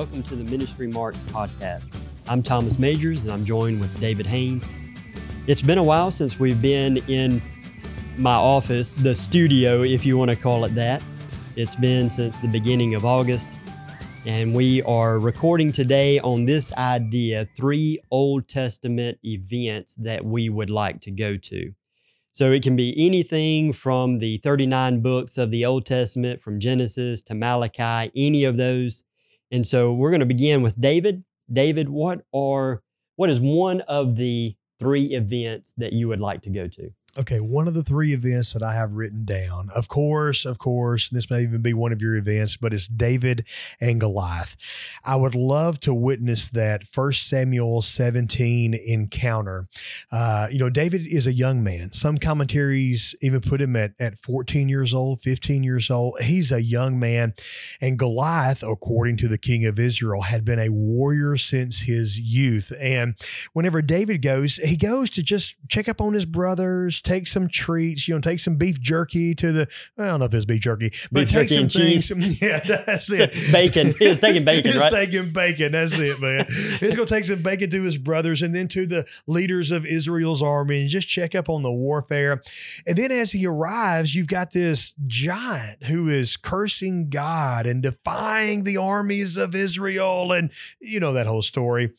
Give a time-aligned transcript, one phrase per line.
[0.00, 1.94] Welcome to the Ministry Marks podcast.
[2.26, 4.72] I'm Thomas Majors and I'm joined with David Haynes.
[5.46, 7.42] It's been a while since we've been in
[8.16, 11.02] my office, the studio, if you want to call it that.
[11.54, 13.50] It's been since the beginning of August,
[14.24, 20.70] and we are recording today on this idea three Old Testament events that we would
[20.70, 21.74] like to go to.
[22.32, 27.20] So it can be anything from the 39 books of the Old Testament, from Genesis
[27.24, 29.04] to Malachi, any of those.
[29.50, 31.24] And so we're going to begin with David.
[31.52, 32.82] David, what are
[33.16, 36.90] what is one of the three events that you would like to go to?
[37.18, 41.10] Okay, one of the three events that I have written down, of course, of course,
[41.10, 43.44] this may even be one of your events, but it's David
[43.80, 44.56] and Goliath.
[45.04, 49.66] I would love to witness that First Samuel 17 encounter.
[50.12, 51.92] Uh, you know, David is a young man.
[51.92, 56.20] Some commentaries even put him at, at 14 years old, 15 years old.
[56.20, 57.34] He's a young man.
[57.80, 62.72] And Goliath, according to the king of Israel, had been a warrior since his youth.
[62.80, 63.14] And
[63.52, 68.08] whenever David goes, he goes to just check up on his brothers take some treats,
[68.08, 69.68] you know, take some beef jerky to the,
[69.98, 72.08] I don't know if it's beef jerky, but Beef take jerky some things.
[72.08, 72.40] cheese.
[72.50, 73.32] Yeah, that's it.
[73.52, 73.94] bacon.
[74.00, 74.90] He was taking bacon, He's right?
[74.90, 75.72] taking bacon.
[75.72, 76.46] That's it, man.
[76.48, 79.84] He's going to take some bacon to his brothers and then to the leaders of
[80.00, 82.40] Israel's army and just check up on the warfare.
[82.86, 88.64] And then as he arrives, you've got this giant who is cursing God and defying
[88.64, 90.32] the armies of Israel.
[90.32, 91.92] And you know that whole story.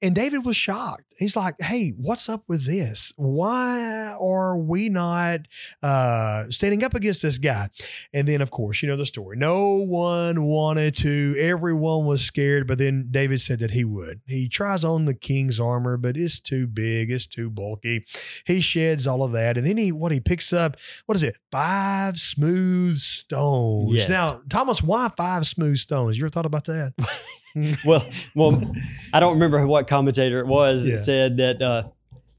[0.00, 1.14] And David was shocked.
[1.18, 3.12] He's like, "Hey, what's up with this?
[3.16, 5.40] Why are we not
[5.82, 7.68] uh, standing up against this guy?"
[8.12, 9.36] And then, of course, you know the story.
[9.36, 11.34] No one wanted to.
[11.38, 14.20] Everyone was scared, but then David said that he would.
[14.26, 17.10] He tries on the king's armor, but it's too big.
[17.10, 18.04] It's too bulky.
[18.46, 20.76] He sheds all of that, and then he what he picks up.
[21.06, 21.36] What is it?
[21.50, 23.94] Five smooth stones.
[23.94, 24.08] Yes.
[24.08, 26.18] Now, Thomas, why five smooth stones?
[26.18, 26.94] You ever thought about that?
[27.84, 28.04] well,
[28.34, 28.72] well,
[29.12, 31.82] I don't remember what commentator it was that said that uh,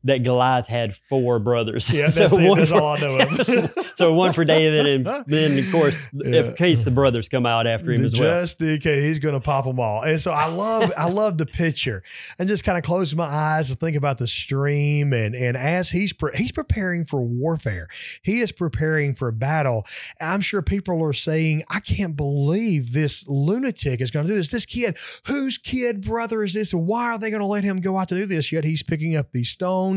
[0.06, 1.90] that Goliath had four brothers.
[1.90, 2.42] Yeah, that's, it.
[2.50, 3.74] one for- all I know of.
[3.96, 6.46] so one for David, and then of course, Yeah.
[6.46, 8.42] in case the brothers come out after him as well.
[8.42, 10.02] Just in case he's going to pop them all.
[10.02, 12.02] And so I love, I love the picture,
[12.38, 15.12] and just kind of close my eyes and think about the stream.
[15.12, 17.88] And and as he's pre- he's preparing for warfare,
[18.24, 19.86] he is preparing for battle.
[20.22, 24.50] I'm sure people are saying, I can't believe this lunatic is going to do this.
[24.50, 26.72] This kid, whose kid brother is this?
[26.74, 28.52] And why are they going to let him go out to do this?
[28.52, 29.89] Yet he's picking up these stones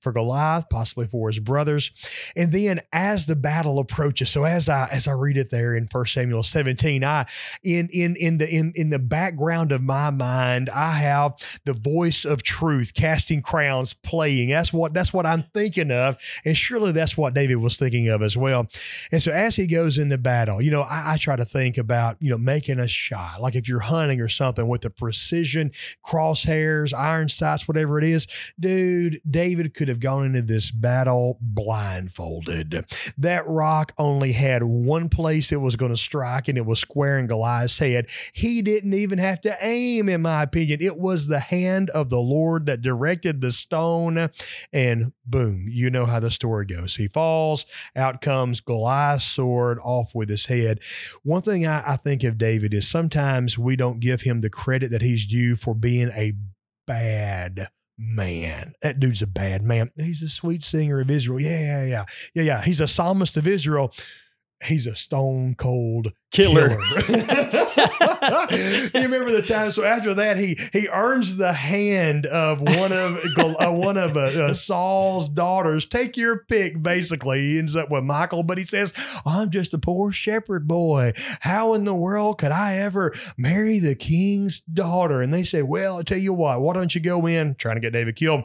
[0.00, 1.90] for Goliath, possibly for his brothers.
[2.36, 5.88] And then as the battle approaches, so as I as I read it there in
[5.90, 7.26] 1 Samuel 17, I
[7.62, 12.24] in in in the in in the background of my mind, I have the voice
[12.24, 14.50] of truth casting crowns playing.
[14.50, 16.16] That's what that's what I'm thinking of.
[16.44, 18.66] And surely that's what David was thinking of as well.
[19.12, 22.16] And so as he goes into battle, you know, I, I try to think about,
[22.20, 23.40] you know, making a shot.
[23.40, 25.72] Like if you're hunting or something with the precision,
[26.04, 28.26] crosshairs, iron sights, whatever it is,
[28.58, 32.84] dude, David could have gone into this battle blindfolded.
[33.16, 37.20] That rock only had one place it was going to strike, and it was square
[37.20, 38.08] in Goliath's head.
[38.32, 40.82] He didn't even have to aim, in my opinion.
[40.82, 44.28] It was the hand of the Lord that directed the stone,
[44.72, 46.96] and boom, you know how the story goes.
[46.96, 50.80] He falls, out comes Goliath's sword off with his head.
[51.22, 54.90] One thing I, I think of David is sometimes we don't give him the credit
[54.90, 56.32] that he's due for being a
[56.88, 57.68] bad
[57.98, 58.72] man.
[58.82, 59.90] That dude's a bad man.
[59.96, 61.40] He's a sweet singer of Israel.
[61.40, 62.04] Yeah, yeah, yeah.
[62.34, 62.62] Yeah, yeah.
[62.62, 63.92] He's a psalmist of Israel.
[64.64, 66.68] He's a stone cold Killer.
[66.68, 66.80] killer.
[68.50, 69.70] you remember the time?
[69.70, 74.20] So after that, he he earns the hand of one of uh, one of uh,
[74.20, 75.86] uh, Saul's daughters.
[75.86, 76.82] Take your pick.
[76.82, 78.92] Basically, he ends up with Michal, but he says,
[79.24, 81.12] "I'm just a poor shepherd boy.
[81.40, 85.98] How in the world could I ever marry the king's daughter?" And they say, "Well,
[85.98, 86.60] I tell you what.
[86.60, 88.44] Why don't you go in trying to get David killed?"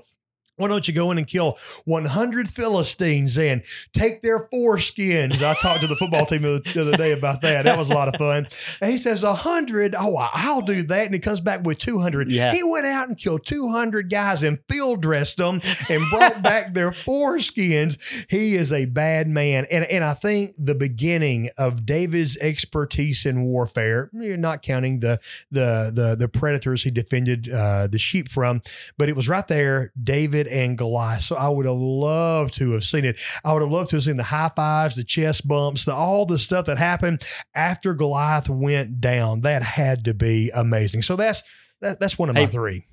[0.56, 3.64] Why don't you go in and kill 100 Philistines and
[3.94, 5.42] take their foreskins?
[5.42, 7.64] I talked to the football team the the other day about that.
[7.64, 8.48] That was a lot of fun.
[8.82, 9.96] And he says, 100?
[9.98, 11.06] Oh, I'll do that.
[11.06, 12.32] And he comes back with 200.
[12.32, 12.52] Yeah.
[12.52, 16.92] He went out and killed 200 guys and field dressed them and brought back their
[16.92, 17.98] foreskins.
[18.30, 19.66] He is a bad man.
[19.72, 25.20] And, and I think the beginning of David's expertise in warfare, you're not counting the,
[25.52, 28.62] the, the, the predators he defended uh, the sheep from,
[28.98, 31.24] but it was right there, David and Goliath.
[31.24, 33.20] So I would have loved to have seen it.
[33.44, 36.26] I would have loved to have seen the high fives, the chest bumps, the all
[36.26, 37.24] the stuff that happened
[37.56, 39.42] after Goliath went down.
[39.42, 41.02] That had to be amazing.
[41.02, 41.44] So that's
[41.82, 42.86] that, that's one of my three.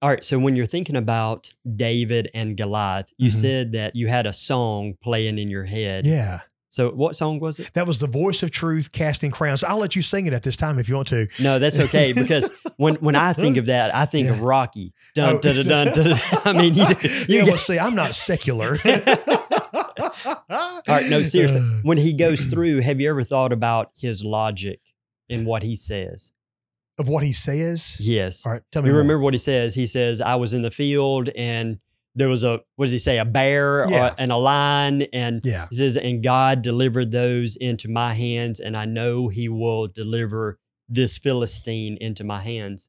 [0.00, 0.24] All right.
[0.24, 3.34] So when you're thinking about David and Goliath, you Mhm.
[3.34, 6.04] said that you had a song playing in your head.
[6.06, 6.40] Yeah.
[6.72, 7.74] So what song was it?
[7.74, 9.62] That was the voice of truth casting crowns.
[9.62, 11.28] I'll let you sing it at this time if you want to.
[11.38, 12.48] No, that's okay because
[12.78, 14.94] when when I think of that, I think of Rocky.
[15.14, 15.38] Dun Oh.
[15.38, 15.92] dun dun dun.
[15.92, 16.18] dun.
[16.46, 16.86] I mean, you,
[17.28, 18.78] you yeah, well, see, I'm not secular.
[18.86, 20.38] all
[20.88, 21.10] right.
[21.10, 21.60] No, seriously.
[21.82, 24.80] When he goes through, have you ever thought about his logic
[25.28, 26.32] in what he says?
[26.98, 27.96] of what he says.
[27.98, 28.46] Yes.
[28.46, 28.88] All right, tell me.
[28.88, 29.74] You remember what he says?
[29.74, 31.80] He says, "I was in the field and
[32.14, 33.18] there was a what does he say?
[33.18, 34.10] A bear Yeah.
[34.10, 35.66] or, and a lion and." Yeah.
[35.70, 40.58] He says, and God delivered those into my hands, and I know he will deliver
[40.88, 42.88] this Philistine into my hands.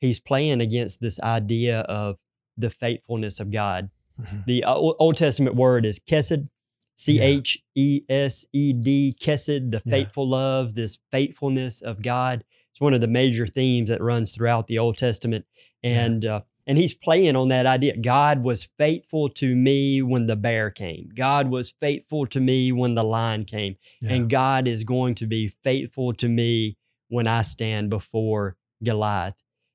[0.00, 2.16] He's playing against this idea of
[2.56, 3.90] the faithfulness of God.
[4.20, 4.44] Mhm.
[4.46, 6.48] The uh, Old Testament word is chesed,
[6.94, 9.90] C H E S E D, chesed, the Yeah.
[9.90, 12.44] faithful love, this faithfulness of God.
[12.70, 15.44] It's one of the major themes that runs throughout the Old Testament.
[15.82, 16.04] Yeah.
[16.06, 17.96] And uh, and he's playing on that idea.
[17.96, 21.08] God was faithful to me when the bear came.
[21.14, 23.76] God was faithful to me when the lion came.
[24.00, 24.12] Yeah.
[24.14, 26.76] And God is going to be faithful to me
[27.08, 29.34] when I stand before Goliath.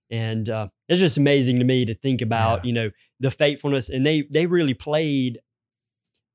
[0.10, 2.68] And uh, it's just amazing to me to think about, Yeah.
[2.68, 3.90] you know, the faithfulness.
[3.90, 5.40] And they they really played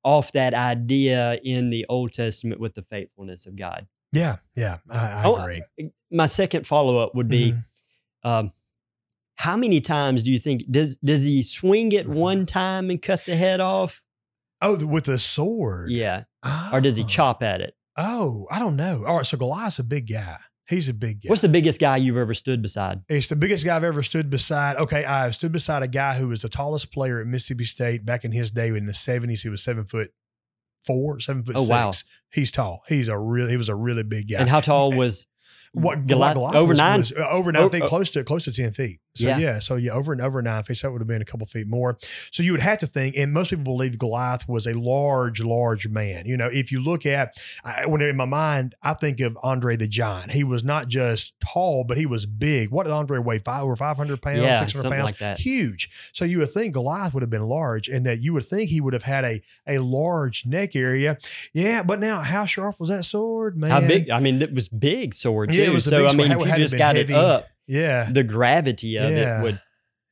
[0.05, 3.87] off that idea in the Old Testament with the faithfulness of God.
[4.13, 5.63] yeah, yeah, I, I Oh, agree.
[6.11, 7.63] My second follow up would be Mhm.
[8.29, 8.53] um,
[9.43, 12.15] how many times do you think does does he swing it Mhm.
[12.15, 14.03] one time and cut the head off?
[14.61, 15.91] Oh, with a sword.
[15.91, 16.25] Yeah,
[16.73, 17.07] or does he Oh.
[17.09, 17.75] chop at it?
[17.97, 19.05] Oh, I don't know.
[19.05, 20.37] All right, so Goliath's a big guy.
[20.69, 21.29] He's a big guy.
[21.29, 23.01] What's the biggest guy you've ever stood beside?
[23.09, 24.77] It's the biggest guy I've ever stood beside.
[24.77, 28.25] Okay, I've stood beside a guy who was the tallest player at Mississippi State back
[28.25, 29.43] in his day in the seventies.
[29.43, 30.13] He was seven foot
[30.81, 31.69] four, seven foot Oh, six.
[31.71, 31.93] wow.
[32.33, 32.83] He's tall.
[32.89, 33.49] He's a real.
[33.49, 34.39] He was a really big guy.
[34.39, 35.27] And how tall was
[35.73, 36.35] what Goliath?
[36.35, 37.01] Goliath over was- nine.
[37.01, 37.89] was, uh, over nine Oh, feet, oh.
[37.89, 39.01] close to close to ten feet.
[39.15, 39.39] So yeah.
[39.39, 39.59] Yeah.
[39.59, 40.79] so yeah, over and over nine feet.
[40.79, 41.99] So that would have been a couple feet more.
[42.31, 45.87] So you would have to think, and most people believe Goliath was a large, large
[45.89, 46.25] man.
[46.27, 49.77] You know, if you look at I, when in my mind, I think of Andre
[49.77, 50.33] the Giant.
[50.33, 52.71] He was not just tall, but he was big.
[52.71, 53.39] What did Andre weigh?
[53.39, 55.39] Five over five hundred pounds, Yeah, six hundred pounds, like that.
[55.39, 55.91] huge.
[56.13, 58.81] So you would think Goliath would have been large, and that you would think he
[58.81, 61.19] would have had a a large neck area.
[61.53, 63.71] Yeah, but now how sharp was that sword, man?
[63.71, 64.09] How big?
[64.11, 65.59] I mean, it was big sword too.
[65.61, 67.13] Yeah, it was a so big I mean, you just got heavy.
[67.13, 68.09] it up, Yeah.
[68.11, 69.41] the gravity of Yeah.
[69.41, 69.61] it would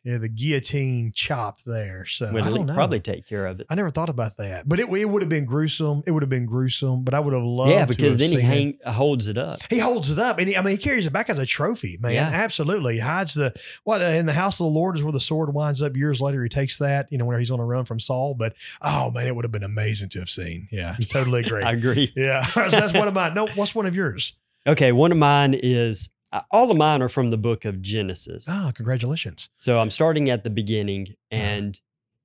[0.02, 2.06] Yeah, the guillotine chop there.
[2.06, 2.72] So would I don't know.
[2.74, 3.66] probably take care of it.
[3.68, 6.02] I never thought about that, but it, it would have been gruesome.
[6.06, 7.72] It would have been gruesome, but I would have loved.
[7.72, 7.74] It.
[7.74, 9.58] Yeah, because then he hang, holds it up.
[9.68, 11.98] He holds it up, and he, I mean, he carries it back as a trophy,
[12.00, 12.14] man.
[12.14, 12.30] Yeah.
[12.32, 13.52] Absolutely, he hides the
[13.84, 15.94] what uh, in the house of the Lord is where the sword winds up.
[15.94, 18.32] Years later, he takes that, you know, when he's on a run from Saul.
[18.32, 20.66] But oh man, it would have been amazing to have seen.
[20.72, 21.62] Yeah, totally agree.
[21.62, 22.10] I agree.
[22.16, 23.34] yeah, so that's one of mine.
[23.34, 24.32] No, what's one of yours?
[24.66, 26.08] Okay, one of mine is
[26.50, 28.46] all of mine are from the book of Genesis.
[28.48, 29.48] Ah, congratulations.
[29.58, 31.78] So I'm starting at the beginning and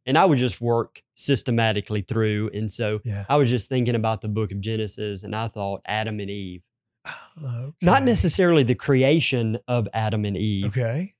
[0.07, 2.51] and I would just work systematically through.
[2.53, 5.81] And so Yeah, I was just thinking about the book of Genesis and I thought
[5.87, 6.61] Adam and Eve.
[7.43, 7.71] Okay.
[7.81, 11.13] Not necessarily the creation of Adam and Eve, Okay.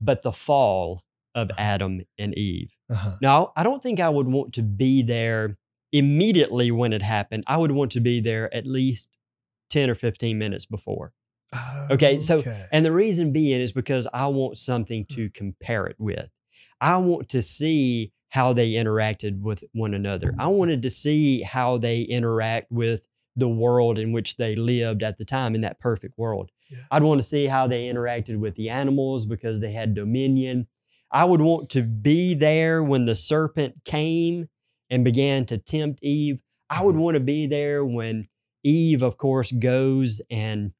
[0.00, 1.04] but the fall
[1.36, 1.60] of Uh-huh.
[1.62, 2.72] Adam and Eve.
[2.90, 3.16] Uh-huh.
[3.22, 5.56] Now, I don't think I would want to be there
[5.92, 7.44] immediately when it happened.
[7.46, 9.08] I would want to be there at least
[9.70, 11.12] 10 or 15 minutes before.
[11.90, 12.66] Okay, so- Okay.
[12.72, 16.28] And the reason being is because I want something to compare it with.
[16.80, 20.34] I want to see how they interacted with one another.
[20.38, 23.02] I wanted to see how they interact with
[23.36, 26.50] the world in which they lived at the time in that perfect world.
[26.70, 26.78] Yeah.
[26.92, 30.68] I'd want to see how they interacted with the animals because they had dominion.
[31.10, 34.48] I would want to be there when the serpent came
[34.88, 36.40] and began to tempt Eve.
[36.68, 37.00] I would Mhm.
[37.00, 38.28] want to be there when
[38.62, 40.72] Eve, of course, goes and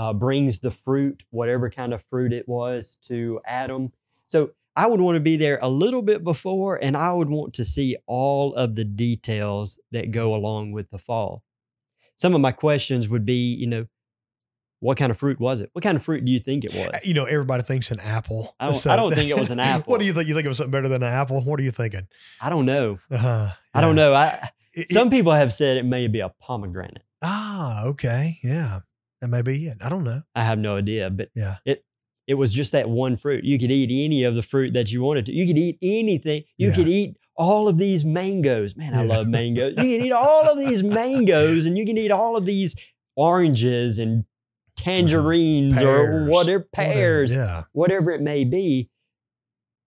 [0.00, 3.92] uh, brings the fruit, whatever kind of fruit it was, to Adam.
[4.28, 7.52] So I would want to be there a little bit before, and I would want
[7.54, 11.42] to see all of the details that go along with the fall.
[12.16, 13.86] Some of my questions would be, you know,
[14.78, 15.68] what kind of fruit was it?
[15.74, 17.04] What kind of fruit do you think it was?
[17.06, 18.54] You know, everybody thinks an apple.
[18.58, 19.90] I don't- I don't think it was an apple.
[19.90, 20.28] what do you think?
[20.28, 21.42] You think it was something better than an apple?
[21.42, 22.06] What are you thinking?
[22.40, 22.98] I don't know.
[23.10, 23.48] Uh-huh.
[23.74, 24.14] I don't know.
[24.14, 27.02] I It- it- some people have said it may be a pomegranate.
[27.22, 28.38] ah, okay.
[28.42, 28.80] Yeah.
[29.20, 29.78] That may be it.
[29.84, 30.22] I don't know.
[30.34, 31.56] I have no idea, but Yeah.
[31.64, 31.84] it
[32.26, 33.44] it was just that one fruit.
[33.44, 35.32] You could eat any of the fruit that you wanted to.
[35.32, 36.44] You could eat anything.
[36.58, 36.74] You Yeah.
[36.76, 38.76] could eat all of these mangoes.
[38.76, 39.08] Man, I Yeah.
[39.16, 39.70] love mangoes.
[39.76, 42.76] You can eat all of these mangoes, and you can eat all of these
[43.16, 44.24] oranges and
[44.76, 46.28] tangerines or Pears.
[46.28, 46.68] whatever Whatever.
[46.72, 47.64] pears, Yeah.
[47.72, 48.90] whatever it may be.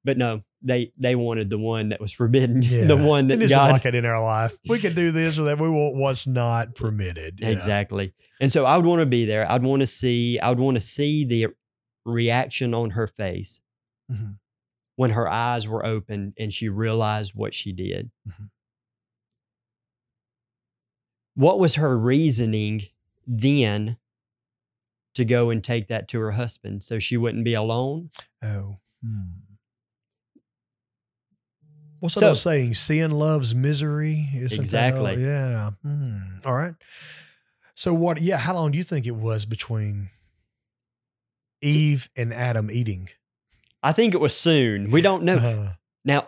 [0.03, 2.85] But no, they they wanted the one that was forbidden, Yeah.
[2.85, 4.57] the one that it isn't God like it in our life.
[4.67, 5.59] We can do this or that.
[5.59, 7.39] We want what's not permitted.
[7.43, 8.13] Exactly.
[8.41, 9.49] And so I would want to be there.
[9.51, 11.47] I'd want to see, I would want to see the
[12.05, 13.61] reaction on her face
[14.11, 14.37] Mhm.
[14.95, 18.11] when her eyes were open and she realized what she did.
[18.27, 18.49] Mhm.
[21.35, 22.81] what was her reasoning
[23.25, 23.97] then
[25.15, 28.09] to go and take that to her husband so she wouldn't be alone?
[28.43, 28.77] Oh.
[29.03, 29.42] Hmm.
[32.03, 32.73] What's So- that old saying?
[32.73, 34.27] Sin loves misery.
[34.35, 35.23] Isn't Exactly.
[35.23, 35.71] yeah.
[35.83, 36.17] Hmm.
[36.43, 36.75] All right.
[37.75, 38.21] So what?
[38.21, 38.35] Yeah.
[38.37, 40.09] How long do you think it was between
[41.61, 43.07] Eve and Adam eating?
[43.81, 44.91] I think it was soon.
[44.91, 45.37] We don't know.
[45.37, 46.27] Uh, Now,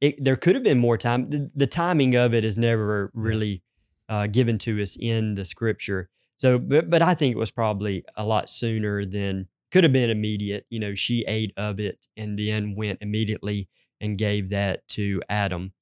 [0.00, 1.30] it, there could have been more time.
[1.30, 3.62] The, the timing of it is never really
[4.08, 6.10] uh, given to us in the scripture.
[6.36, 10.10] So, but, but I think it was probably a lot sooner than could have been
[10.10, 10.64] immediate.
[10.70, 13.68] You know, she ate of it and then went immediately
[14.00, 15.72] and gave that to Adam.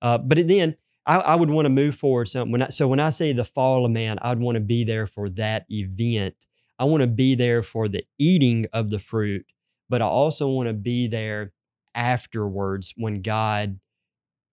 [0.00, 2.50] Uh, but then I, I would want to move forward some.
[2.50, 5.06] When I, so when I say the fall of man, I'd want to be there
[5.06, 6.34] for that event.
[6.78, 9.46] I want to be there for the eating of the fruit,
[9.88, 11.52] but I also want to be there
[11.94, 13.80] afterwards when God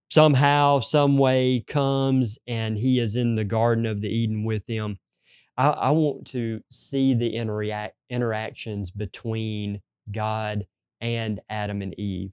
[0.10, 4.98] somehow, some way comes and he is in the Garden of the Eden with them.
[5.58, 9.82] I, I want to see the interact, interactions between
[10.12, 10.68] God
[11.02, 12.32] and Adam and Eve.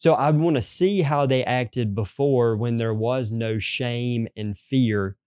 [0.00, 4.56] So I want to see how they acted before when there was no shame and
[4.56, 5.18] fear,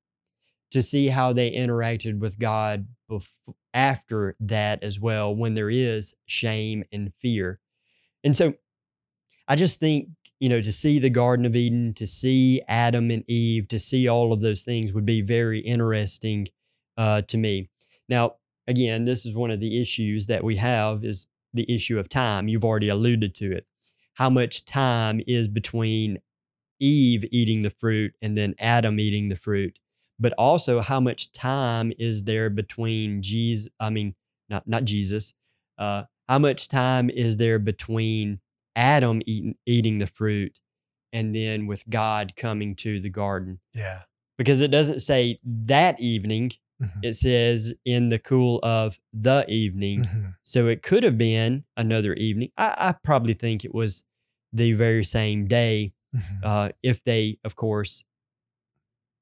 [0.71, 3.27] to see how they interacted with God bef-
[3.75, 7.59] after that as well, when there is shame and fear.
[8.23, 8.55] And so
[9.47, 13.23] I just think, you know, to see the Garden of Eden, to see Adam and
[13.29, 16.47] Eve, to see all of those things would be very interesting
[16.97, 17.69] uh, to me.
[18.09, 18.37] Now,
[18.67, 22.47] again, this is one of the issues that we have is the issue of time.
[22.47, 23.67] You've already alluded to it.
[24.15, 26.19] How much time is between
[26.79, 29.79] Eve eating the fruit and then Adam eating the fruit?
[30.19, 33.69] But also, how much time is there between Jesus?
[33.79, 34.15] I mean,
[34.49, 35.33] not not Jesus.
[35.77, 38.39] Uh, how much time is there between
[38.75, 40.59] Adam eating eating the fruit
[41.11, 43.59] and then with God coming to the garden?
[43.73, 44.03] yeah.
[44.37, 46.51] Because it doesn't say that evening;
[46.81, 46.99] Mhm.
[47.03, 50.03] it says in the cool of the evening.
[50.05, 50.35] Mhm.
[50.43, 52.49] So it could have been another evening.
[52.57, 54.03] I, I probably think it was
[54.51, 56.39] the very same day, Mhm.
[56.43, 58.03] uh, if they, of course,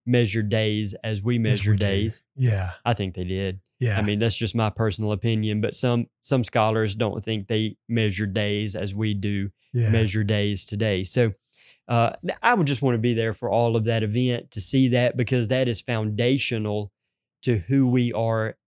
[0.06, 1.86] measure days as we Yes, measure we do.
[1.86, 2.24] days.
[2.36, 2.72] Yeah.
[2.86, 3.60] I think they did.
[3.80, 3.98] Yeah.
[3.98, 8.28] I mean, that's just my personal opinion, but some some scholars don't think they measure
[8.28, 9.90] days as we do yeah.
[9.90, 11.04] measure days today.
[11.04, 11.34] So
[11.88, 14.88] uh, I would just want to be there for all of that event to see
[14.90, 16.92] that because that is foundational
[17.42, 18.58] to who we are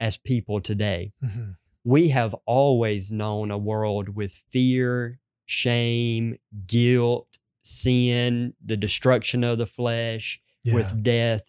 [0.00, 1.12] as people today.
[1.22, 1.56] Mhm.
[1.84, 9.66] We have always known a world with fear, shame, guilt, sin, the destruction of the
[9.66, 10.74] flesh, Yeah.
[10.74, 11.42] with death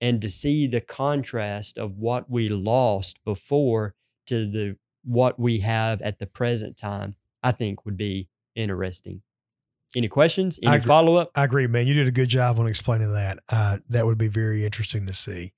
[0.00, 3.94] and to see the contrast of what we lost before
[4.26, 9.20] to the what we have at the present time i think would be interesting
[9.96, 11.86] any questions any follow-up I agree, man.
[11.86, 13.38] You did a good job on explaining that.
[13.48, 15.52] Uh, that would be very interesting to see.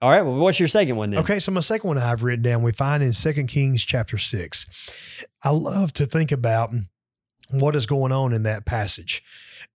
[0.00, 2.42] all right well what's your second one then Okay, so my second one I've written
[2.42, 4.66] down, we find in Second Kings chapter six.
[5.44, 6.70] I love to think about
[7.50, 9.22] what is going on in that passage.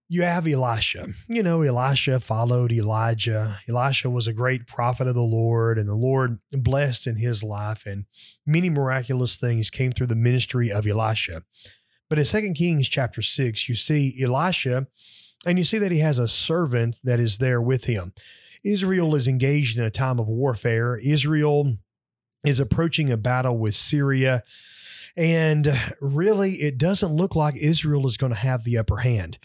[0.09, 1.09] You have Elisha.
[1.27, 3.59] You know, Elisha followed Elijah.
[3.67, 7.85] Elisha was a great prophet of the Lord, and the Lord blessed in his life,
[7.85, 8.05] and
[8.45, 11.41] many miraculous things came through the ministry of Elisha.
[12.09, 14.87] But in Second Kings chapter six, you see Elisha,
[15.45, 18.13] and you see that he has a servant that is there with him.
[18.63, 20.97] Israel is engaged in a time of warfare.
[20.97, 21.77] Israel
[22.43, 24.43] is approaching a battle with Syria.
[25.15, 25.67] And
[25.99, 29.39] really, it doesn't look like Israel is going to have the upper hand.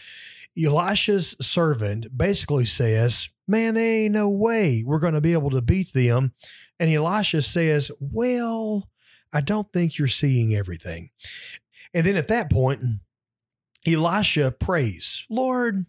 [0.62, 5.62] Elisha's servant basically says, Man, there ain't no way we're going to be able to
[5.62, 6.33] beat them.
[6.78, 8.88] And Elisha says, Well,
[9.33, 11.11] I don't think you're seeing everything.
[11.94, 12.82] And then at that point,
[13.87, 15.87] Elisha prays, Lord,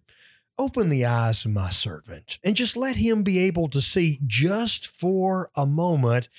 [0.59, 4.87] open the eyes of my servant and just let him be able to see just
[4.87, 6.29] for a moment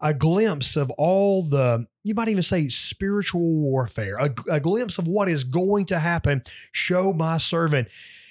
[0.00, 5.08] a glimpse of all the you might even say spiritual warfare a, a glimpse of
[5.08, 6.42] what is going to happen.
[6.72, 7.88] Show my servant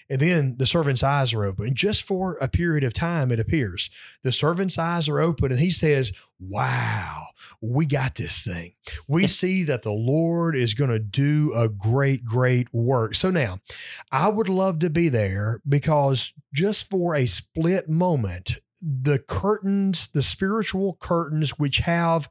[0.09, 1.73] and then the servant's eyes are open.
[1.73, 3.89] Just for a period of time it appears
[4.23, 7.27] the servant's eyes are open and he says wow
[7.61, 8.73] we got this thing.
[9.07, 13.15] We see that the lord is going to do a great great work.
[13.15, 13.59] So now
[14.11, 20.21] I would love to be there because just for a split moment, the curtains, the
[20.21, 22.27] spiritual curtains, which have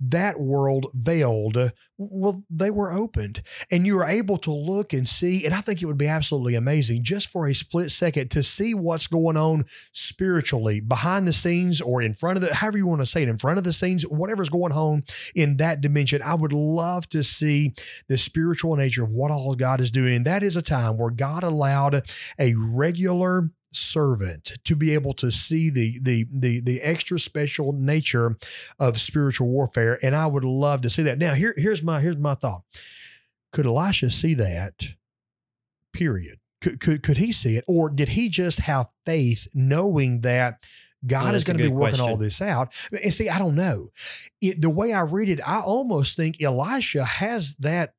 [0.00, 5.44] that world veiled, well, they were opened and you were able to look and see.
[5.44, 8.72] And I think it would be absolutely amazing just for a split second to see
[8.72, 13.02] what's going on spiritually behind the scenes or in front of the, however you want
[13.02, 15.04] to say it, in front of the scenes, whatever's going on
[15.34, 16.22] in that dimension.
[16.24, 17.74] I would love to see
[18.08, 20.14] the spiritual nature of what all God is doing.
[20.14, 22.02] And that is a time where God allowed
[22.38, 28.36] a regular servant to be able to see the the the the extra special nature
[28.78, 31.18] of spiritual warfare and I would love to see that.
[31.18, 32.62] Now here here's my here's my thought.
[33.52, 34.88] Could Elisha see that?
[35.92, 36.38] Period.
[36.60, 40.64] Could could could he see it or did he just have faith knowing that
[41.06, 42.74] God Oh, is going to be working all this out.
[43.02, 43.88] And see, I don't know.
[44.40, 47.94] It, the way I read it, I almost think Elisha has that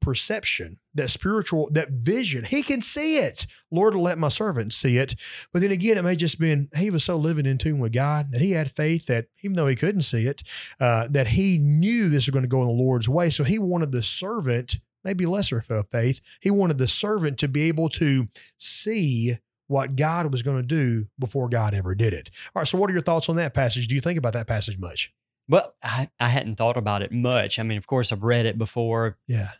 [0.00, 2.44] perception, that spiritual, that vision.
[2.44, 3.46] He can see it.
[3.70, 5.14] Lord, let my servant see it.
[5.52, 8.32] But then again, it may just been he was so living in tune with God
[8.32, 10.42] that he had faith that even though he couldn't see it,
[10.80, 13.30] uh, that he knew this was going to go in the Lord's way.
[13.30, 17.88] So he wanted the servant, maybe lesser faith, he wanted the servant to be able
[17.90, 18.28] to
[18.58, 19.38] see
[19.68, 22.30] what God was going to do before God ever did it.
[22.54, 22.68] All right.
[22.68, 23.88] So, what are your thoughts on that passage?
[23.88, 25.12] Do you think about that passage much?
[25.48, 27.58] Well, I, I hadn't thought about it much.
[27.58, 29.50] I mean, of course, I've read it before, Yeah.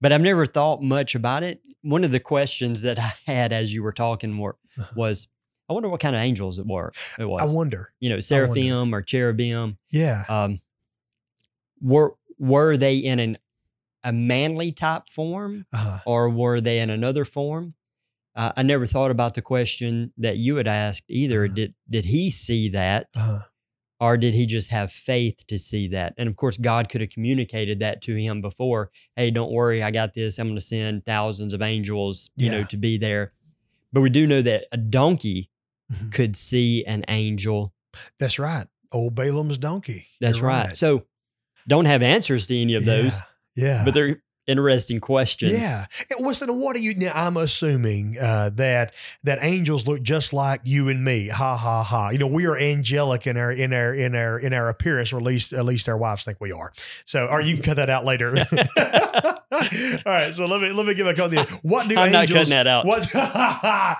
[0.00, 1.60] But I've never thought much about it.
[1.82, 4.92] One of the questions that I had as you were talking were, Uh-huh.
[4.96, 5.28] was,
[5.68, 6.92] I wonder what kind of angels it were.
[7.18, 7.92] It was, I wonder.
[8.00, 9.78] you know, seraphim or cherubim.
[9.90, 10.24] Yeah.
[10.28, 10.60] Um,
[11.80, 13.38] were were they in an
[14.02, 15.98] a manly type form, Uh-huh.
[16.06, 17.74] or were they in another form?
[18.34, 21.44] Uh, I never thought about the question that you had asked either.
[21.44, 21.54] Uh-huh.
[21.54, 23.40] Did did he see that, Uh-huh.
[24.00, 26.14] Or did he just have faith to see that?
[26.16, 28.90] And of course, God could have communicated that to him before.
[29.16, 30.38] Hey, don't worry, I got this.
[30.38, 33.32] I'm going to send thousands of angels, you know, to be there.
[33.92, 35.50] But we do know that a donkey
[35.92, 36.12] Mhm.
[36.12, 37.74] could see an angel.
[38.18, 38.66] That's right.
[38.92, 40.06] Old Balaam's donkey.
[40.20, 40.76] That's You're right.
[40.76, 41.06] So
[41.68, 43.14] don't have answers to any of those,
[43.56, 43.64] Yeah.
[43.64, 43.84] Yeah.
[43.84, 45.52] but they're interesting questions.
[45.52, 45.86] Yeah.
[46.18, 47.12] Listen, what do you now?
[47.14, 51.28] I'm assuming uh, that that angels look just like you and me.
[51.28, 52.10] Ha ha ha.
[52.10, 55.18] You know, we are angelic in our in our in our in our appearance, or
[55.18, 56.72] at least at least our wives think we are.
[57.06, 58.34] So, or you can cut that out later.
[59.52, 59.58] All
[60.06, 60.32] right.
[60.32, 61.28] So let me let me give a call.
[61.62, 62.48] What do I'm not angels?
[62.48, 62.86] cutting that out.
[62.86, 63.04] What?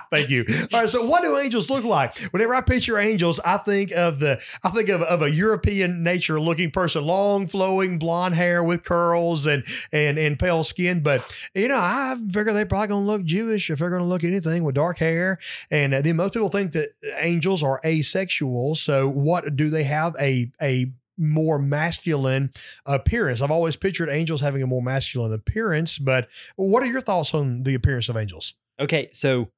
[0.09, 0.45] Thank you.
[0.73, 0.89] All right.
[0.89, 2.17] So, what do angels look like?
[2.31, 6.39] Whenever I picture angels, I think of the I think of, of a European nature
[6.39, 11.01] looking person, long flowing blonde hair with curls and and and pale skin.
[11.01, 14.07] But you know, I figure they're probably going to look Jewish if they're going to
[14.07, 15.37] look anything with dark hair.
[15.69, 18.75] And then most people think that angels are asexual.
[18.75, 22.51] So, what do they have a a more masculine
[22.85, 23.41] appearance.
[23.41, 27.61] I've always pictured angels having a more masculine appearance, but what are your thoughts on
[27.63, 28.55] the appearance of angels?
[28.79, 29.49] Okay, so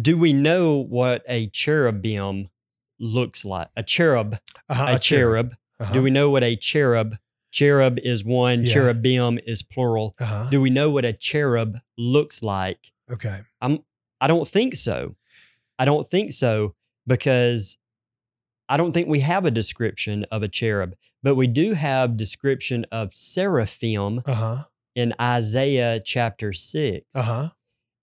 [0.00, 2.48] do we know what a cherubim
[2.98, 3.68] looks like?
[3.76, 4.38] A cherub,
[4.70, 5.54] Uh-huh, a cherub.
[5.78, 5.92] Uh-huh.
[5.92, 7.18] Do we know what a cherub?
[7.52, 8.72] Cherub is one, Yeah.
[8.72, 10.14] cherubim is plural.
[10.18, 10.48] Uh-huh.
[10.50, 12.90] Do we know what a cherub looks like?
[13.10, 13.40] Okay.
[13.60, 13.84] I'm
[14.20, 15.16] I don't think so.
[15.78, 16.74] I don't think so
[17.06, 17.76] because
[18.68, 22.86] I don't think we have a description of a cherub, but we do have description
[22.90, 24.64] of seraphim Uh-huh.
[24.94, 27.04] in Isaiah chapter 6.
[27.14, 27.50] Uh-huh.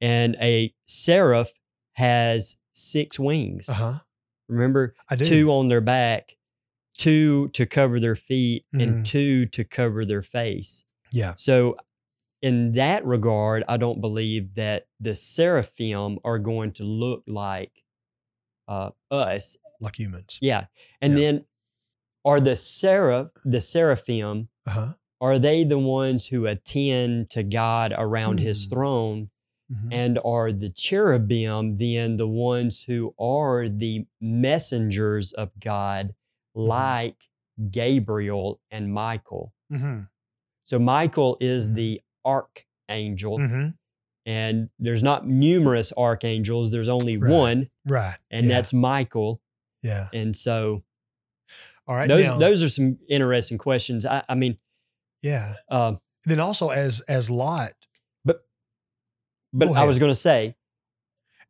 [0.01, 1.51] And a seraph
[1.93, 3.67] has six wings.
[3.67, 3.99] Uh-huh.
[4.47, 5.25] Remember, I do.
[5.25, 6.35] two on their back,
[6.99, 8.83] two to cover their feet, Mhm.
[8.83, 10.83] and two to cover their face.
[11.11, 11.33] Yeah.
[11.35, 11.77] So,
[12.41, 17.83] in that regard, I don't believe that the seraphim are going to look like
[18.67, 19.57] uh, us.
[19.81, 20.37] Like humans.
[20.41, 20.65] Yeah,
[21.01, 21.19] and Yeah.
[21.19, 21.45] then
[22.23, 24.93] are the seraph, the seraphim, Uh-huh.
[25.19, 28.69] are they the ones who attend to God around His Hmm.
[28.73, 29.29] throne?
[29.73, 29.89] Mhm.
[29.91, 36.18] And are the cherubim then the ones who are the messengers of God, Mm-hmm.
[36.55, 37.15] Like
[37.71, 39.53] Gabriel and Michael?
[39.71, 40.09] Mhm.
[40.65, 41.73] So Michael is Mhm.
[41.75, 43.77] the archangel, Mhm.
[44.25, 46.71] and there's not numerous archangels.
[46.71, 47.31] There's only Right.
[47.31, 48.17] one, Right.
[48.31, 48.55] and yeah.
[48.55, 49.41] that's Michael.
[49.81, 50.09] yeah.
[50.13, 50.83] And so
[51.87, 52.07] All right.
[52.07, 54.05] those now- those are some interesting questions.
[54.05, 54.57] I, I mean,
[55.21, 55.55] yeah.
[55.69, 57.73] uh, Then also as as Lot,
[58.25, 58.45] but
[59.57, 60.55] Go I was going to say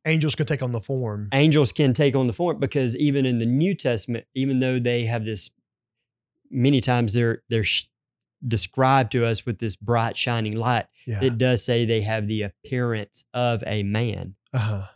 [0.05, 1.29] angels can take on the form.
[1.33, 5.03] angels can take on the form because even in the New Testament, even though they
[5.05, 5.51] have this,
[6.49, 7.85] many times they're they're sh-
[8.47, 10.85] described to us with this bright shining light.
[11.05, 11.23] Yeah.
[11.23, 14.35] It does say they have the appearance of a man.
[14.53, 14.87] uh-huh.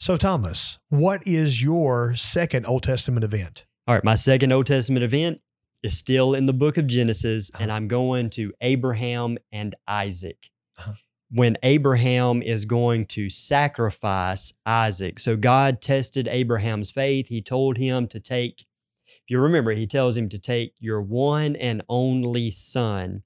[0.00, 3.64] So Thomas, what is your second Old Testament event?
[3.86, 5.40] All right, my second Old Testament event
[5.82, 7.76] is still in the book of Genesis, and Uh-huh.
[7.76, 10.50] I'm going to Abraham and Isaac.
[10.78, 10.92] Uh-huh.
[11.30, 15.18] When Abraham is going to sacrifice Isaac.
[15.18, 17.28] So God tested Abraham's faith.
[17.28, 18.62] He told him to take,
[19.06, 23.24] if you remember, he tells him to take your one and only son,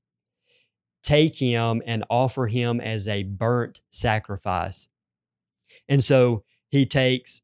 [1.03, 4.89] take him and offer him as a burnt sacrifice.
[5.89, 7.43] And so he takes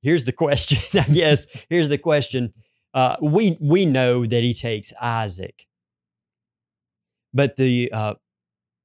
[0.00, 2.54] here's the question i guess here's the question
[2.94, 5.66] uh, we we know that he takes isaac
[7.34, 8.14] but the uh,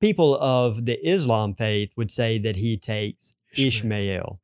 [0.01, 4.39] people of the islam faith would say that he takes Ishmael.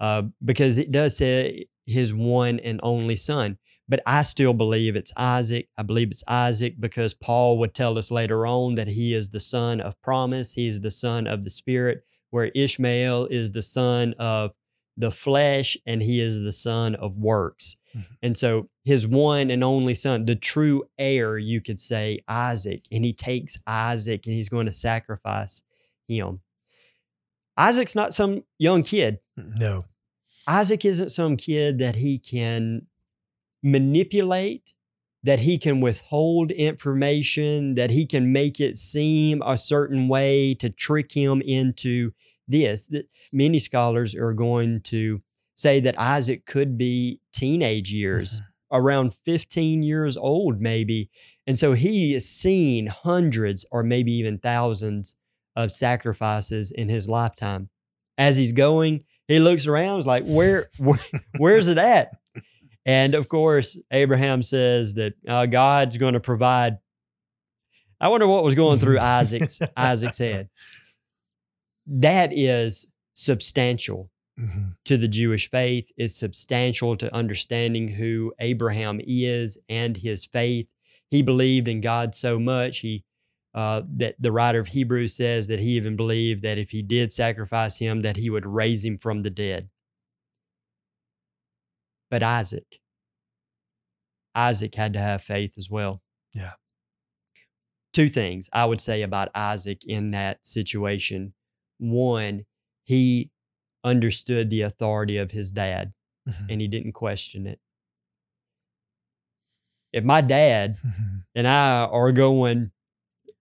[0.00, 3.58] uh, because it does say his one and only son.
[3.88, 5.68] But I still believe it's Isaac.
[5.76, 9.40] I believe it's Isaac because Paul would tell us later on that he is the
[9.40, 10.54] son of promise.
[10.54, 14.52] He is the son of the spirit, where Ishmael is the son of
[14.96, 17.76] the flesh and he is the son of works.
[17.94, 18.04] Mhm.
[18.22, 23.04] And so his one and only son, the true heir, you could say, Isaac, and
[23.04, 25.62] he takes Isaac and he's going to sacrifice
[26.08, 26.40] him.
[27.56, 29.18] Isaac's not some young kid.
[29.36, 29.84] No.
[30.46, 32.86] Isaac isn't some kid that he can
[33.62, 34.74] manipulate,
[35.22, 40.68] that he can withhold information, that he can make it seem a certain way to
[40.68, 42.12] trick him into
[42.48, 42.86] this.
[42.86, 45.22] that Many scholars are going to
[45.54, 51.10] say that Isaac could be teenage years, around 15 years old, maybe.
[51.46, 55.14] And so he has seen hundreds or maybe even thousands
[55.54, 57.68] of sacrifices in his lifetime.
[58.16, 60.98] As he's going, he looks around, is like, where, where
[61.36, 62.10] where's it at?
[62.84, 66.78] And of course, Abraham says that uh, God's going to provide.
[68.00, 70.48] I wonder what was going through Isaac's Isaac's head.
[71.86, 74.76] That is substantial Mhm.
[74.84, 75.92] to the Jewish faith.
[75.96, 80.72] It's substantial to understanding who Abraham is and his faith.
[81.10, 83.04] He believed in God so much he
[83.54, 87.12] uh, that the writer of Hebrews says that he even believed that if he did
[87.12, 89.68] sacrifice him, that he would raise him from the dead.
[92.10, 92.80] But Isaac,
[94.34, 96.02] Isaac had to have faith as well.
[96.32, 96.52] Yeah.
[97.92, 101.34] Two things I would say about Isaac in that situation.
[101.82, 102.44] One,
[102.84, 103.30] he
[103.82, 105.92] understood the authority of his dad
[106.28, 106.46] Mhm.
[106.50, 107.58] and he didn't question it.
[109.92, 111.24] If my dad Mhm.
[111.34, 112.70] and I are going,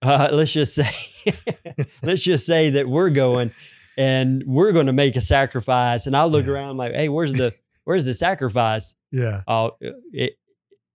[0.02, 0.90] uh, let's just say,
[2.02, 3.52] let's just say that we're going
[3.98, 6.54] and we're going to make a sacrifice, and I look Yeah.
[6.54, 8.96] around like, hey, where's the where's the sacrifice?
[9.12, 9.42] Yeah.
[9.48, 9.78] Oh,
[10.12, 10.34] it,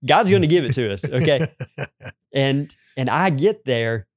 [0.05, 1.47] God's going to give it to us, okay?
[2.33, 4.07] and and I get there,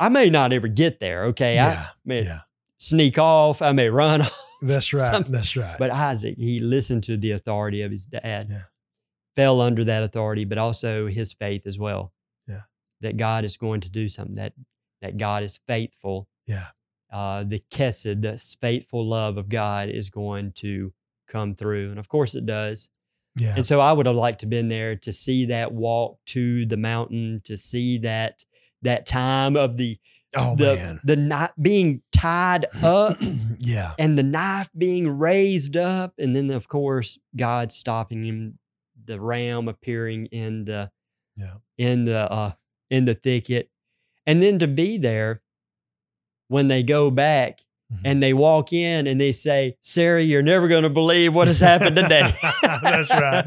[0.00, 1.58] I may not ever get there, okay?
[1.58, 1.86] I yeah.
[2.04, 2.40] may Yeah.
[2.82, 4.38] Sneak off, I may run off.
[4.60, 5.02] That's right.
[5.10, 5.76] Some- That's right.
[5.78, 8.62] But Isaac, he listened to the authority of his dad, Yeah.
[9.36, 12.12] fell under that authority, but also his faith as well.
[12.48, 12.62] Yeah.
[13.00, 14.54] That God is going to do something, that
[15.00, 16.28] that God is faithful.
[16.46, 16.66] Yeah.
[17.12, 20.92] Uh, the chesed, the faithful love of God is going to
[21.28, 21.90] come through.
[21.90, 22.88] And of course it does.
[23.36, 23.54] yeah.
[23.56, 26.76] And so I would have liked to been there to see that walk to the
[26.76, 28.44] mountain, to see that
[28.82, 29.98] that time of the
[30.36, 31.00] oh the man.
[31.04, 33.16] the not being tied up
[33.58, 33.92] yeah.
[33.98, 38.58] and the knife being raised up, and then of course God stopping him,
[39.04, 40.90] the ram appearing in the
[41.36, 41.56] Yeah.
[41.78, 42.52] in the uh,
[42.90, 43.70] in the thicket,
[44.26, 45.42] and then to be there
[46.48, 47.60] when they go back
[47.92, 47.98] Mhm.
[48.04, 51.60] and they walk in and they say, "Sarah, you're never going to believe what has
[51.60, 53.44] happened today." That's right.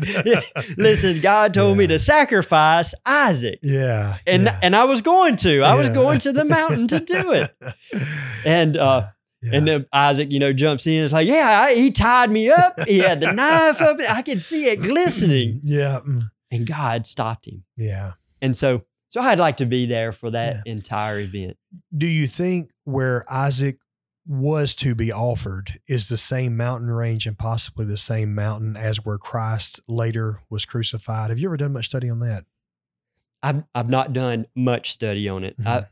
[0.78, 3.60] Listen, God told me to sacrifice Isaac.
[3.64, 4.18] Yeah.
[4.28, 4.60] And, yeah.
[4.62, 5.62] and I was going to.
[5.64, 7.56] I was going to the mountain to do it.
[8.46, 9.08] And uh,
[9.42, 9.58] Yeah.
[9.58, 11.04] And then Isaac, you know, jumps in.
[11.04, 12.80] It's like, yeah, I, he tied me up.
[12.88, 13.98] He had the knife up.
[14.10, 15.62] I could see it glistening.
[15.64, 16.00] Yeah.
[16.06, 17.64] mm, And God stopped him.
[17.78, 18.14] Yeah.
[18.42, 21.58] And so, so I'd like to be there for that entire event.
[21.96, 23.78] Do you think where Isaac
[24.28, 29.06] was to be offered is the same mountain range and possibly the same mountain as
[29.06, 31.30] where Christ later was crucified?
[31.30, 32.44] Have you ever done much study on that?
[33.44, 35.58] I've, I've not done much study on it.
[35.60, 35.68] Mhm.
[35.68, 35.86] I,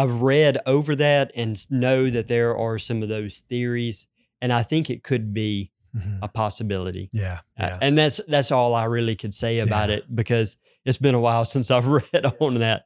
[0.00, 4.06] I've read over that and know that there are some of those theories.
[4.40, 6.20] And I think it could be Mhm.
[6.22, 7.10] a possibility.
[7.12, 7.40] Yeah.
[7.58, 9.96] Uh, and that's that's all I really could say about Yeah.
[9.96, 12.84] it because it's been a while since I've read on that.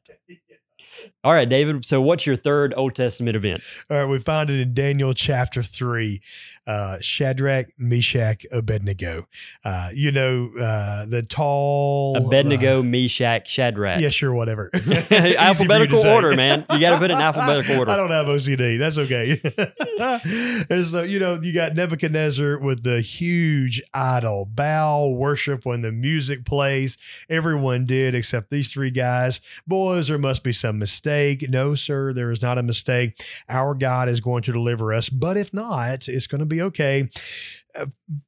[1.23, 1.85] All right, David.
[1.85, 3.61] So, what's your third Old Testament event?
[3.89, 6.21] All right, we find it in Daniel chapter three.
[6.67, 9.27] Uh, Shadrach, Meshach, Abednego.
[9.63, 13.97] Uh, you know uh, the tall Abednego, Meshach, Shadrach.
[13.97, 14.69] Uh, yeah, sure, whatever.
[14.75, 16.65] Easy for you to alphabetical order, man.
[16.71, 17.91] You got to put it in alphabetical order.
[17.91, 18.79] I don't have OCD.
[18.79, 19.39] That's okay.
[20.69, 25.91] and so you know you got Nebuchadnezzar with the huge idol, bow worship when the
[25.91, 26.97] music plays.
[27.29, 29.39] Everyone did except these three guys.
[29.67, 31.47] Boys, there must be some mistake.
[31.49, 33.21] No, sir, there is not a mistake.
[33.49, 37.09] Our God is going to deliver us, but if not, it's going to be okay.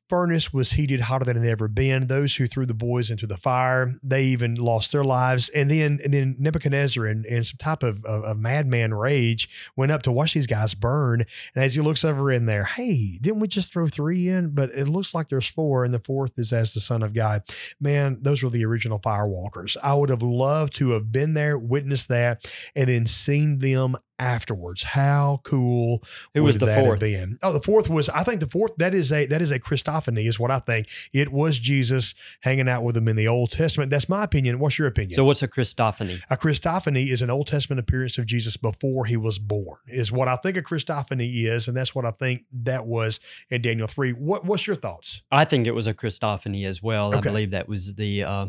[0.09, 2.07] Furnace was heated hotter than it had ever been.
[2.07, 5.49] Those who threw the boys into the fire, they even lost their lives.
[5.49, 9.91] And then, and then Nebuchadnezzar, in, in some type of, of, of madman rage, went
[9.91, 11.25] up to watch these guys burn.
[11.55, 14.51] And as he looks over in there, hey, didn't we just throw three in?
[14.51, 17.43] But it looks like there's four, and the fourth is as the Son of God.
[17.79, 19.75] Man, those were the original firewalkers.
[19.83, 22.45] I would have loved to have been there, witnessed that.
[22.75, 24.83] and then seen them afterwards.
[24.83, 26.99] How cool Who was the fourth?
[26.99, 27.37] been?
[27.43, 30.27] Oh, the fourth was I think the fourth that is a that is a Christophany
[30.27, 30.87] is what I think.
[31.13, 33.89] It was Jesus hanging out with them in the Old Testament.
[33.91, 34.59] That's my opinion.
[34.59, 35.15] What's your opinion?
[35.15, 36.21] So what's a Christophany?
[36.29, 39.77] a Christophany is an Old Testament appearance of Jesus before he was born.
[39.87, 43.19] Is what I think a Christophany is, and that's what I think that was
[43.49, 44.11] in Daniel three.
[44.11, 45.21] What What's your thoughts?
[45.31, 47.13] I think it was a Christophany as well.
[47.15, 48.47] I believe that was the uh,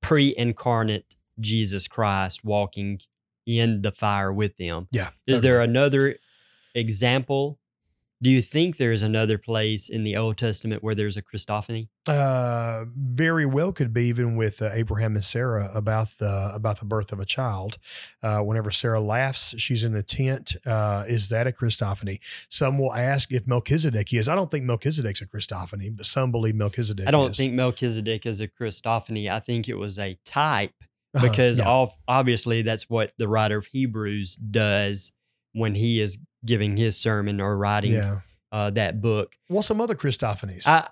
[0.00, 3.00] pre-incarnate Jesus Christ walking
[3.46, 4.88] in the fire with them.
[4.92, 5.10] Yeah.
[5.26, 6.16] Is there another
[6.74, 7.58] example?
[8.22, 11.88] Do you think there's another place in the Old Testament where there's a Christophany?
[12.08, 16.84] uh, very well could be even with uh, Abraham and Sarah about the about the
[16.86, 17.78] birth of a child.
[18.22, 20.56] Uh, whenever Sarah laughs, she's in the tent.
[20.66, 22.18] Uh, is that a Christophany?
[22.48, 24.28] Some will ask if Melchizedek is.
[24.28, 27.06] I don't think Melchizedek's a Christophany, but some believe Melchizedek.
[27.06, 27.36] I don't is.
[27.36, 29.30] think Melchizedek is a Christophany.
[29.30, 30.74] I think it was a type
[31.14, 31.66] Uh-huh, because yeah.
[31.66, 35.12] all, obviously that's what the writer of Hebrews does
[35.52, 38.20] when he is giving his sermon or writing yeah.
[38.52, 39.36] uh, that book.
[39.48, 40.66] Well, some other Christophanies.
[40.66, 40.88] I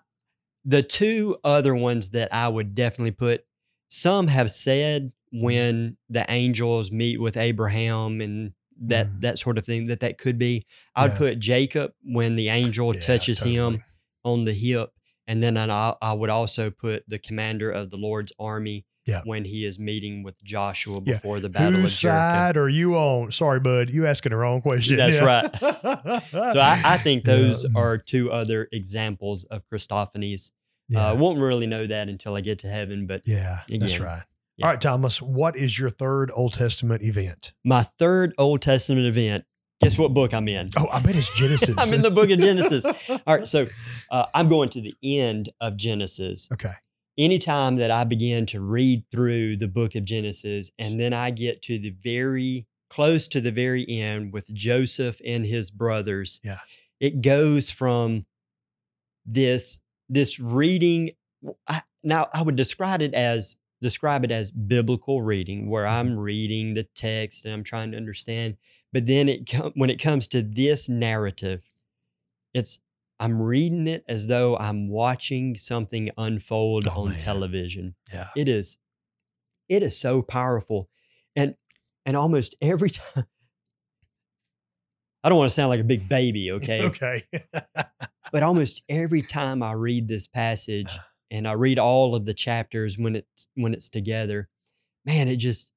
[0.65, 3.45] the two other ones that I would definitely put.
[3.89, 9.21] Some have said when the angels meet with Abraham and that Mm.
[9.23, 10.65] that sort of thing that that could be.
[10.95, 11.19] I would Yeah.
[11.19, 13.83] put Jacob when the angel Yeah, touches him
[14.25, 14.91] on the hip,
[15.27, 19.23] and then I, I would also put the commander of the Lord's army Yeah.
[19.25, 21.15] when he is meeting with Joshua Yeah.
[21.15, 22.19] before the battle Whose of Jericho.
[22.19, 23.33] side are you on?
[23.33, 23.91] Sorry, bud.
[23.91, 24.99] You asking the wrong question.
[24.99, 25.51] That's right.
[26.53, 27.81] So I, I think those Yeah.
[27.81, 30.51] are two other examples of Christophanies.
[30.91, 31.09] Yeah.
[31.11, 34.23] Uh, won't really know that until I get to heaven, but yeah, that's right.
[34.57, 34.67] yeah.
[34.67, 35.21] All right, Thomas.
[35.21, 37.53] What is your third Old Testament event?
[37.65, 39.45] my third Old Testament event.
[39.83, 40.71] Guess what book I'm in?
[40.77, 41.75] Oh, I bet it's Genesis.
[41.79, 42.85] I'm in the book of Genesis.
[43.09, 43.67] All right, so
[44.11, 46.49] uh, I'm going to the end of Genesis.
[46.53, 46.73] Okay.
[47.19, 51.61] Anytime that I begin to read through the book of Genesis, and then I get
[51.63, 56.61] to the very close to the very end with Joseph and his brothers, Yeah.
[57.01, 58.27] it goes from
[59.27, 61.11] this this reading.
[61.67, 66.11] I, now I would describe it as describe it as biblical reading, where mm-hmm.
[66.11, 68.57] I'm reading the text and I'm trying to understand.
[68.93, 71.63] But then it com- when it comes to this narrative,
[72.55, 72.79] it's
[73.21, 77.19] I'm reading it as though I'm watching something unfold Oh, on man.
[77.19, 77.95] television.
[78.13, 78.29] Yeah.
[78.37, 78.77] It is,
[79.69, 80.89] it is so powerful,
[81.35, 81.55] and
[82.07, 83.27] and almost every time.
[85.25, 86.85] I don't want to sound like a big baby, okay?
[86.87, 87.25] Okay.
[88.33, 90.99] But almost every time I read this passage uh.
[91.31, 94.49] and I read all of the chapters when it's when it's together,
[95.05, 95.73] man, it just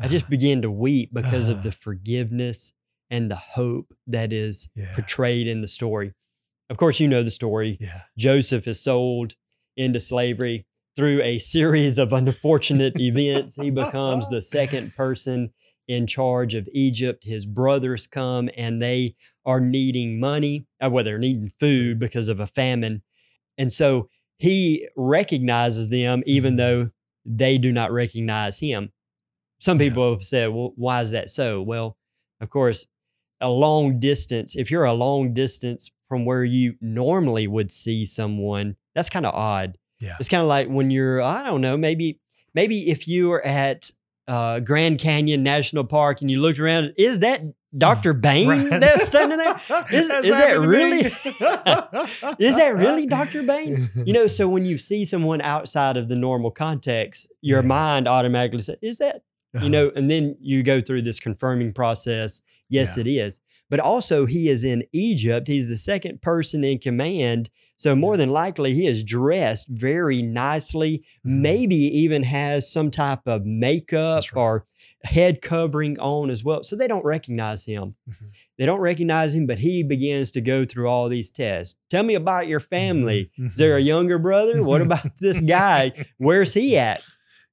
[0.00, 2.72] I just begin to weep because of the forgiveness
[3.10, 4.94] and the hope that is yeah.
[4.94, 6.14] portrayed in the story.
[6.70, 7.76] Of course, you know the story.
[7.80, 8.02] Yeah.
[8.16, 9.34] Joseph is sold
[9.76, 13.56] into slavery through a series of unfortunate events.
[13.56, 15.52] He becomes the second person
[15.88, 17.24] in charge of Egypt.
[17.24, 22.40] His brothers come and they are needing money, uh, well, they're needing food because of
[22.40, 23.02] a famine.
[23.58, 26.56] And so he recognizes them even Mhm.
[26.56, 26.90] though
[27.26, 28.90] they do not recognize him.
[29.60, 29.88] Some Yeah.
[29.90, 31.60] people have said, well, why is that so?
[31.60, 31.98] Well,
[32.40, 32.86] of course,
[33.40, 38.76] a long distance, if you're a long distance from where you normally would see someone,
[38.94, 39.76] that's kind of odd.
[40.00, 40.14] Yeah.
[40.20, 42.20] It's kind of like when you're, I don't know, maybe,
[42.54, 43.90] maybe if you were at
[44.28, 47.40] uh, Grand Canyon National Park and you looked around, is that
[47.76, 48.12] Dr.
[48.26, 48.80] Bain Right.
[48.80, 49.60] that's standing there?
[49.90, 51.10] Is- is that really-
[52.38, 53.42] Is that really Dr.
[53.42, 53.88] Bain?
[54.06, 57.66] You know, so when you see someone outside of the normal context, your Yeah.
[57.66, 59.22] mind automatically says, is that
[59.60, 62.40] you know, and then you go through this confirming process.
[62.68, 63.00] Yes, Yeah.
[63.02, 63.40] it is.
[63.70, 65.48] But also, he is in Egypt.
[65.48, 67.50] He's the second person in command.
[67.76, 71.40] So, more than likely, he is dressed very nicely, Mhm.
[71.40, 74.40] maybe even has some type of makeup right.
[74.40, 74.66] or
[75.04, 76.62] head covering on as well.
[76.62, 77.96] So, they don't recognize him.
[78.08, 78.14] Mhm.
[78.58, 81.74] They don't recognize him, but he begins to go through all these tests.
[81.90, 83.30] Tell me about your family.
[83.40, 83.46] Mhm.
[83.50, 84.62] Is there a younger brother?
[84.62, 85.92] What about this guy?
[86.18, 87.02] Where's he at?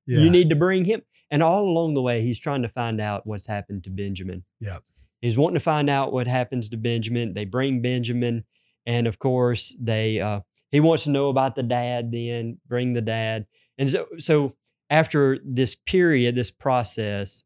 [0.06, 0.20] Yeah.
[0.20, 1.02] You need to bring him.
[1.32, 4.44] And all along the way, he's trying to find out what's happened to Benjamin.
[4.60, 4.84] Yep.
[5.22, 7.34] He's wanting to find out what happens to Benjamin.
[7.34, 8.44] They bring Benjamin,
[8.86, 12.12] and of course, they uh, he wants to know about the dad.
[12.12, 13.46] Then bring the dad,
[13.78, 14.56] and so so
[14.90, 17.44] after this period, this process,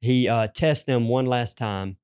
[0.00, 1.96] he uh, tests them one last time.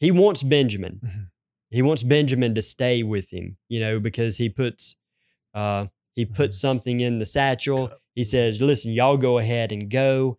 [0.00, 1.00] He wants Benjamin.
[1.04, 1.30] Mhm.
[1.70, 4.96] He wants Benjamin to stay with him, you know, because he puts
[5.54, 7.90] uh, he puts something in the satchel.
[8.14, 10.38] He says, "Listen, y'all go ahead and go.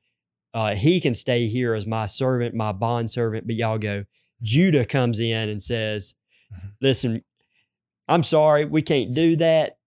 [0.58, 4.06] Uh, he can stay here as my servant, my bond servant, but y'all go."
[4.42, 6.16] Judah comes in and says,
[6.54, 6.72] Mhm.
[6.82, 7.24] "Listen,
[8.08, 9.78] I'm sorry, we can't do that.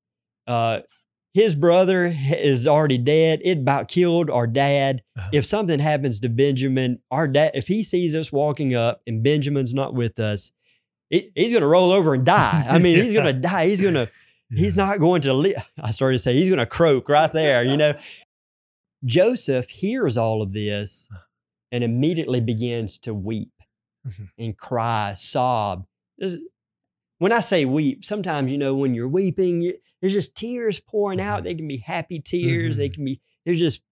[0.47, 0.81] Uh,
[1.33, 3.41] his brother is already dead.
[3.45, 5.03] It about killed our dad.
[5.17, 5.31] Uh-huh.
[5.33, 9.73] If something happens to Benjamin, our dad, if he sees us walking up and Benjamin's
[9.73, 10.51] not with us,
[11.09, 12.65] he- he's going to roll over and die.
[12.69, 13.67] I mean, he's going to die.
[13.69, 14.09] He's going to,
[14.51, 15.71] he's not going to live.
[15.81, 17.95] I started to say, he's going to croak right there, you know.
[19.05, 21.09] Joseph hears all of this
[21.73, 23.53] and immediately begins to weep
[24.07, 24.29] Mhm.
[24.39, 25.87] and cry, sob.
[26.19, 26.39] This-
[27.19, 31.21] when I say weep, sometimes, you know, when you're weeping, you, there's just tears pouring
[31.21, 31.41] out.
[31.41, 31.45] Mhm.
[31.45, 32.77] They can be happy tears.
[32.79, 32.95] They Mhm.
[32.95, 33.83] can be, there's just,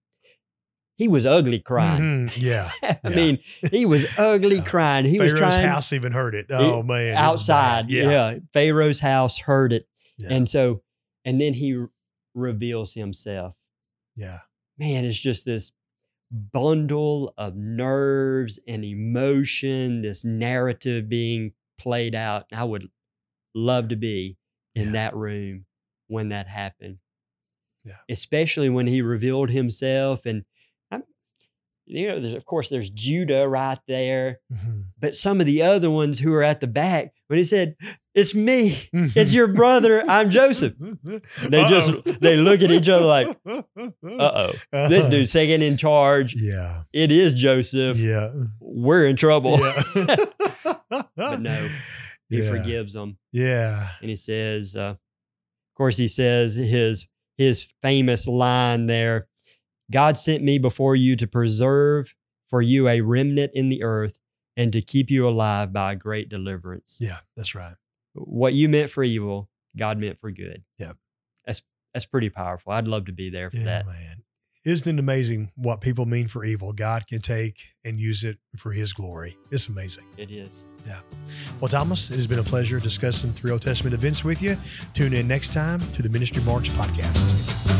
[0.97, 2.01] he was ugly crying.
[2.29, 2.33] Mhm.
[2.37, 2.71] Yeah.
[2.83, 3.15] I Yeah.
[3.15, 3.39] mean,
[3.71, 4.63] he was ugly Yeah.
[4.65, 5.05] crying.
[5.05, 6.47] He was Pharaoh's trying house even heard it.
[6.49, 7.07] Oh man.
[7.07, 7.81] it was outside.
[7.83, 7.89] bad.
[7.91, 8.37] Yeah.
[8.51, 9.87] Pharaoh's house heard it.
[10.17, 10.33] Yeah.
[10.33, 10.81] And so,
[11.23, 11.87] and then he re-
[12.33, 13.55] reveals himself.
[14.15, 14.39] Yeah.
[14.79, 15.71] Man, it's just this
[16.31, 22.45] bundle of nerves and emotion, this narrative being played out.
[22.53, 22.87] I would
[23.55, 24.37] love to be
[24.75, 24.91] in Yeah.
[24.93, 25.65] that room
[26.07, 26.99] when that happened.
[27.83, 27.97] Yeah.
[28.09, 30.25] Especially when he revealed himself.
[30.25, 30.45] And,
[31.91, 34.85] you know, there's, of course, there's Judah right there Mhm.
[34.99, 37.75] but some of the other ones who are at the back, when he said,
[38.13, 40.73] "It's me, it's your brother, I'm Joseph,"
[41.03, 42.11] they just Uh-oh.
[42.21, 43.61] they look at each other like, "Uh
[44.03, 45.09] oh, this Uh-huh.
[45.09, 46.35] dude's second in charge.
[46.37, 46.83] Yeah.
[46.93, 47.97] It is Joseph.
[47.97, 48.31] Yeah.
[48.61, 50.15] We're in trouble." Yeah.
[51.15, 51.69] But no,
[52.29, 52.49] He Yeah.
[52.49, 53.89] forgives them, Yeah.
[54.01, 59.27] and he says, uh, "Of course, he says his his famous line there:
[59.91, 62.15] God sent me before you to preserve
[62.49, 64.19] for you a remnant in the earth."
[64.57, 66.97] And to keep you alive by a great deliverance.
[66.99, 67.19] Yeah.
[67.37, 67.75] That's right.
[68.13, 70.63] what you meant for evil, God meant for good.
[70.77, 70.93] Yeah.
[71.45, 71.61] That's
[71.93, 72.73] that's pretty powerful.
[72.73, 73.85] I'd love to be there for Yeah, that.
[73.85, 74.23] man.
[74.65, 76.73] Isn't it amazing what people mean for evil?
[76.73, 79.37] God can take and use it for his glory.
[79.49, 80.03] It's amazing.
[80.17, 80.65] It is.
[80.85, 80.99] Yeah.
[81.61, 84.57] Well, Thomas, it has been a pleasure discussing three Old Testament events with you.
[84.93, 87.78] Tune in next time to the Ministry Marks podcast.